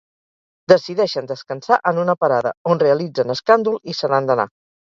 Decideixen 0.71 1.29
descansar 1.33 1.79
en 1.91 2.01
una 2.05 2.17
parada, 2.25 2.55
on 2.75 2.81
realitzen 2.87 3.35
escàndol 3.37 3.81
i 3.95 3.97
se 4.03 4.15
n'han 4.15 4.33
d'anar. 4.33 4.49